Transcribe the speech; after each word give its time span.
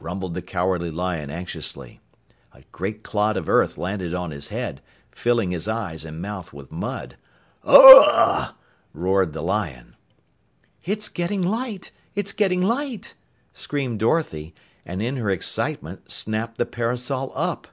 rumbled 0.00 0.34
the 0.34 0.42
Cowardly 0.42 0.90
Lion 0.90 1.30
anxiously. 1.30 2.00
A 2.52 2.62
great 2.72 3.04
clod 3.04 3.36
of 3.36 3.48
earth 3.48 3.78
landed 3.78 4.12
on 4.12 4.32
his 4.32 4.48
head, 4.48 4.80
filling 5.12 5.52
his 5.52 5.68
eyes 5.68 6.04
and 6.04 6.20
mouth 6.20 6.52
with 6.52 6.72
mud. 6.72 7.16
"Ugh!" 7.62 8.52
roared 8.92 9.32
the 9.32 9.44
lion. 9.44 9.94
"It's 10.84 11.08
getting 11.08 11.42
light! 11.42 11.92
It's 12.16 12.32
getting 12.32 12.64
light!" 12.64 13.14
screamed 13.52 14.00
Dorothy, 14.00 14.56
and 14.84 15.00
in 15.00 15.16
her 15.18 15.30
excitement 15.30 16.10
snapped 16.10 16.58
the 16.58 16.66
parasol 16.66 17.30
up. 17.36 17.68